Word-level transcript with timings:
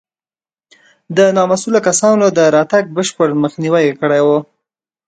د 1.17 1.19
نامسوولو 1.35 1.79
کسانو 1.87 2.25
د 2.37 2.39
راتګ 2.55 2.83
بشپړ 2.95 3.29
مخنیوی 3.43 3.81
یې 3.87 3.93
کړی 4.01 4.21
و. 4.27 4.27